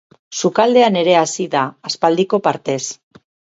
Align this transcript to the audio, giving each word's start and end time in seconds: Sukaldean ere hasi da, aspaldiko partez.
Sukaldean 0.39 0.97
ere 1.01 1.13
hasi 1.19 1.45
da, 1.57 1.63
aspaldiko 1.91 2.43
partez. 2.51 2.81